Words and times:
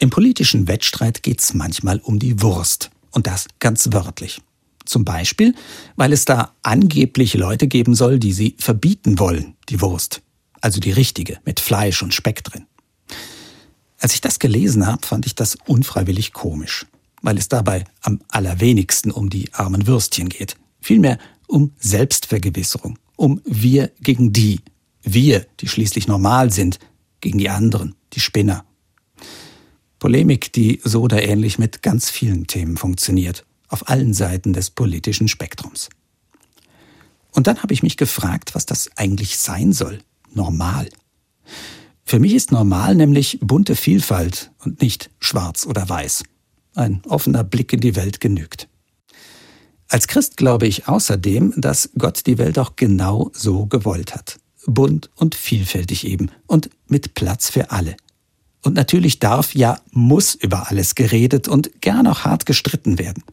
Im 0.00 0.10
politischen 0.10 0.68
Wettstreit 0.68 1.22
geht's 1.22 1.54
manchmal 1.54 1.98
um 1.98 2.18
die 2.18 2.40
Wurst. 2.40 2.90
Und 3.10 3.26
das 3.26 3.48
ganz 3.58 3.88
wörtlich. 3.92 4.40
Zum 4.84 5.04
Beispiel, 5.04 5.54
weil 5.96 6.12
es 6.12 6.24
da 6.24 6.54
angeblich 6.62 7.34
Leute 7.34 7.66
geben 7.66 7.94
soll, 7.94 8.18
die 8.18 8.32
sie 8.32 8.54
verbieten 8.58 9.18
wollen, 9.18 9.56
die 9.68 9.80
Wurst. 9.80 10.22
Also 10.60 10.80
die 10.80 10.92
richtige, 10.92 11.38
mit 11.44 11.60
Fleisch 11.60 12.02
und 12.02 12.14
Speck 12.14 12.44
drin. 12.44 12.66
Als 13.98 14.14
ich 14.14 14.20
das 14.20 14.38
gelesen 14.38 14.86
habe, 14.86 15.06
fand 15.06 15.26
ich 15.26 15.34
das 15.34 15.58
unfreiwillig 15.66 16.32
komisch, 16.32 16.86
weil 17.22 17.36
es 17.36 17.48
dabei 17.48 17.84
am 18.02 18.20
allerwenigsten 18.28 19.10
um 19.10 19.28
die 19.28 19.52
armen 19.52 19.86
Würstchen 19.86 20.28
geht. 20.28 20.56
Vielmehr 20.80 21.18
um 21.48 21.72
Selbstvergewisserung, 21.78 22.98
um 23.16 23.40
wir 23.44 23.90
gegen 24.00 24.32
die. 24.32 24.60
Wir, 25.02 25.46
die 25.60 25.68
schließlich 25.68 26.06
normal 26.06 26.52
sind, 26.52 26.78
gegen 27.20 27.38
die 27.38 27.48
anderen, 27.48 27.94
die 28.12 28.20
Spinner. 28.20 28.64
Polemik, 29.98 30.52
die 30.52 30.80
so 30.84 31.02
oder 31.02 31.22
ähnlich 31.22 31.58
mit 31.58 31.82
ganz 31.82 32.10
vielen 32.10 32.46
Themen 32.46 32.76
funktioniert, 32.76 33.44
auf 33.68 33.88
allen 33.88 34.14
Seiten 34.14 34.52
des 34.52 34.70
politischen 34.70 35.28
Spektrums. 35.28 35.88
Und 37.32 37.46
dann 37.46 37.62
habe 37.62 37.72
ich 37.72 37.82
mich 37.82 37.96
gefragt, 37.96 38.54
was 38.54 38.66
das 38.66 38.90
eigentlich 38.96 39.38
sein 39.38 39.72
soll. 39.72 40.00
Normal. 40.32 40.88
Für 42.04 42.18
mich 42.18 42.34
ist 42.34 42.52
normal 42.52 42.94
nämlich 42.94 43.38
bunte 43.42 43.76
Vielfalt 43.76 44.50
und 44.64 44.80
nicht 44.80 45.10
schwarz 45.20 45.66
oder 45.66 45.88
weiß. 45.88 46.24
Ein 46.74 47.02
offener 47.06 47.44
Blick 47.44 47.72
in 47.72 47.80
die 47.80 47.96
Welt 47.96 48.20
genügt. 48.20 48.68
Als 49.88 50.06
Christ 50.06 50.36
glaube 50.36 50.66
ich 50.66 50.86
außerdem, 50.86 51.54
dass 51.56 51.90
Gott 51.98 52.26
die 52.26 52.38
Welt 52.38 52.58
auch 52.58 52.76
genau 52.76 53.30
so 53.34 53.66
gewollt 53.66 54.14
hat. 54.14 54.38
Bunt 54.66 55.10
und 55.16 55.34
vielfältig 55.34 56.06
eben 56.06 56.30
und 56.46 56.70
mit 56.86 57.14
Platz 57.14 57.50
für 57.50 57.70
alle. 57.70 57.96
Und 58.68 58.74
natürlich 58.74 59.18
darf, 59.18 59.54
ja 59.54 59.80
muss 59.92 60.34
über 60.34 60.68
alles 60.68 60.94
geredet 60.94 61.48
und 61.48 61.80
gern 61.80 62.06
auch 62.06 62.26
hart 62.26 62.44
gestritten 62.44 62.98
werden. 62.98 63.24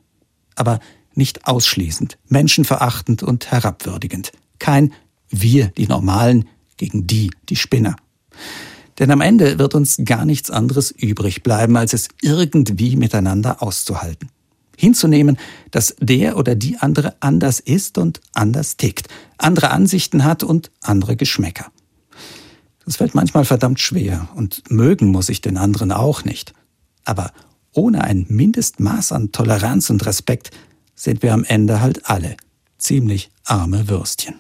Aber 0.56 0.80
nicht 1.14 1.46
ausschließend, 1.46 2.18
menschenverachtend 2.30 3.22
und 3.22 3.52
herabwürdigend. 3.52 4.32
Kein 4.60 4.94
wir, 5.28 5.68
die 5.76 5.88
Normalen, 5.88 6.48
gegen 6.78 7.06
die, 7.06 7.32
die 7.50 7.58
Spinner. 7.58 7.98
Denn 8.98 9.12
am 9.12 9.20
Ende 9.20 9.60
wird 9.60 9.76
uns 9.76 9.98
gar 10.06 10.24
nichts 10.24 10.50
anderes 10.50 10.90
übrig 10.90 11.44
bleiben, 11.44 11.76
als 11.76 11.92
es 11.92 12.08
irgendwie 12.22 12.96
miteinander 12.96 13.62
auszuhalten 13.62 14.30
hinzunehmen, 14.78 15.38
dass 15.72 15.96
der 16.00 16.38
oder 16.38 16.56
die 16.56 16.78
andere 16.78 17.16
anders 17.20 17.60
ist 17.60 17.98
und 17.98 18.22
anders 18.34 18.78
tickt, 18.78 19.08
andere 19.38 19.72
Ansichten 19.72 20.24
hat 20.24 20.44
und 20.44 20.72
andere 20.82 21.16
Geschmäcker. 21.16 21.72
Das 22.86 22.98
fällt 22.98 23.16
manchmal 23.16 23.46
verdammt 23.46 23.80
schwer 23.80 24.28
und 24.36 24.64
mögen 24.70 25.08
muss 25.08 25.30
ich 25.30 25.42
den 25.42 25.58
anderen 25.58 25.92
auch 25.92 26.24
nicht. 26.24 26.54
Aber 27.04 27.32
ohne 27.74 28.04
ein 28.04 28.26
Mindestmaß 28.30 29.12
an 29.12 29.32
Toleranz 29.32 29.90
und 29.90 30.06
Respekt 30.06 30.52
sind 30.94 31.24
wir 31.24 31.34
am 31.34 31.44
Ende 31.44 31.82
halt 31.82 32.10
alle 32.10 32.38
ziemlich 32.78 33.32
arme 33.44 33.90
Würstchen. 33.90 34.36